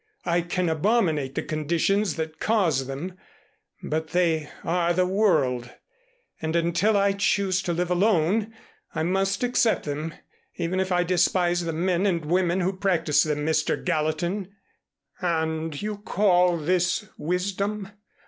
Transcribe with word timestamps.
I 0.25 0.41
can 0.41 0.67
abominate 0.67 1.35
the 1.35 1.43
conditions 1.43 2.15
that 2.15 2.39
cause 2.39 2.87
them, 2.87 3.19
but 3.83 4.07
they 4.07 4.49
are 4.63 4.93
the 4.93 5.05
world. 5.05 5.69
And, 6.41 6.55
until 6.55 6.97
I 6.97 7.11
choose 7.11 7.61
to 7.61 7.71
live 7.71 7.91
alone, 7.91 8.51
I 8.95 9.03
must 9.03 9.43
accept 9.43 9.85
them 9.85 10.15
even 10.55 10.79
if 10.79 10.91
I 10.91 11.03
despise 11.03 11.63
the 11.65 11.73
men 11.73 12.07
and 12.07 12.25
women 12.25 12.61
who 12.61 12.73
practice 12.73 13.21
them, 13.21 13.45
Mr. 13.45 13.75
Gallatin." 13.85 14.49
"And 15.19 15.79
you 15.79 15.97
call 15.97 16.57
this 16.57 17.07
wisdom? 17.19 17.89